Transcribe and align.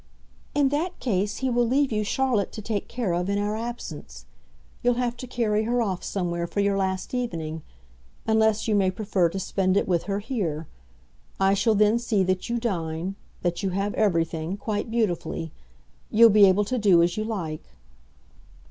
"In 0.55 0.69
that 0.69 0.99
case 0.99 1.37
he 1.45 1.49
will 1.51 1.67
leave 1.67 1.91
you 1.91 2.03
Charlotte 2.03 2.51
to 2.53 2.61
take 2.63 2.87
care 2.87 3.13
of 3.13 3.29
in 3.29 3.37
our 3.37 3.55
absence. 3.55 4.25
You'll 4.81 4.95
have 4.95 5.15
to 5.17 5.27
carry 5.27 5.65
her 5.65 5.79
off 5.79 6.03
somewhere 6.03 6.47
for 6.47 6.59
your 6.59 6.75
last 6.75 7.13
evening; 7.13 7.61
unless 8.25 8.67
you 8.67 8.73
may 8.73 8.89
prefer 8.89 9.29
to 9.29 9.37
spend 9.39 9.77
it 9.77 9.87
with 9.87 10.05
her 10.05 10.17
here. 10.17 10.65
I 11.39 11.53
shall 11.53 11.75
then 11.75 11.99
see 11.99 12.23
that 12.23 12.49
you 12.49 12.59
dine, 12.59 13.13
that 13.43 13.61
you 13.61 13.69
have 13.69 13.93
everything, 13.93 14.57
quite 14.57 14.89
beautifully. 14.89 15.51
You'll 16.09 16.31
be 16.31 16.47
able 16.47 16.65
to 16.65 16.79
do 16.79 17.03
as 17.03 17.15
you 17.15 17.23
like." 17.23 17.63